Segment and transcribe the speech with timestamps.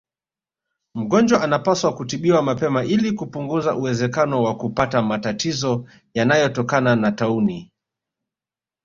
[0.95, 7.71] Mgonjwa anapaswa kutibiwa mapema ili kupunguza uwezekano wa kupata matatizo yanayotokana na taunii